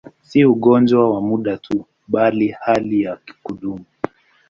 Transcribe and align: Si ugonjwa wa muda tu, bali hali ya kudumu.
Si 0.27 0.39
ugonjwa 0.53 1.09
wa 1.13 1.21
muda 1.21 1.57
tu, 1.57 1.85
bali 2.07 2.47
hali 2.59 3.01
ya 3.01 3.19
kudumu. 3.43 3.85